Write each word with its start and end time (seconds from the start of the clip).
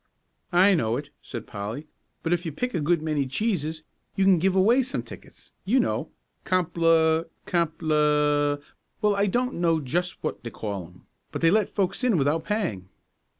"I 0.51 0.73
know 0.73 0.97
it," 0.97 1.11
said 1.21 1.45
Polly; 1.45 1.85
"but 2.23 2.33
if 2.33 2.43
you 2.43 2.51
pick 2.51 2.73
a 2.73 2.79
good 2.79 3.03
many 3.03 3.27
cheeses, 3.27 3.83
you 4.15 4.23
can 4.25 4.39
give 4.39 4.55
away 4.55 4.81
some 4.81 5.03
tickets, 5.03 5.51
you 5.63 5.79
know 5.79 6.09
comple 6.43 7.25
comple 7.45 8.63
well, 9.03 9.15
I 9.15 9.27
don't 9.27 9.85
just 9.85 10.13
know 10.15 10.19
what 10.21 10.43
they 10.43 10.49
call 10.49 10.87
'em. 10.87 11.05
But 11.31 11.41
they 11.43 11.51
let 11.51 11.69
folks 11.75 12.03
in 12.03 12.17
without 12.17 12.45
paying." 12.45 12.89